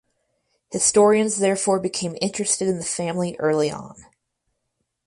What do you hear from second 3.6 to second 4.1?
on.